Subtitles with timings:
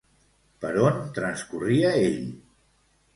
[0.63, 2.25] Per on transcorria ell?